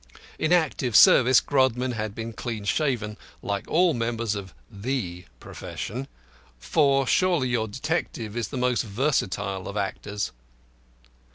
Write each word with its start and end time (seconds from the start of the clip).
In 0.39 0.51
active 0.51 0.95
service 0.95 1.39
Grodman 1.39 1.91
had 1.91 2.15
been 2.15 2.33
clean 2.33 2.65
shaven, 2.65 3.17
like 3.43 3.67
all 3.67 3.93
members 3.93 4.33
of 4.33 4.51
the 4.67 5.25
profession 5.39 6.07
for 6.57 7.05
surely 7.05 7.49
your 7.49 7.67
detective 7.67 8.35
is 8.35 8.47
the 8.47 8.57
most 8.57 8.81
versatile 8.81 9.67
of 9.67 9.77
actors. 9.77 10.31